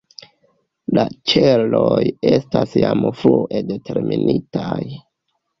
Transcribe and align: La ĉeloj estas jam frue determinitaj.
La 0.97 1.03
ĉeloj 1.31 1.99
estas 2.31 2.73
jam 2.85 3.05
frue 3.21 3.63
determinitaj. 3.75 4.83